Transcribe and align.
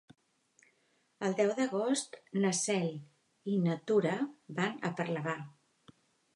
El 1.27 1.35
deu 1.39 1.51
d'agost 1.59 2.17
na 2.45 2.53
Cel 2.61 2.89
i 3.55 3.61
na 3.69 3.79
Tura 3.91 4.17
van 4.61 4.85
a 4.89 4.95
Parlavà. 5.03 5.41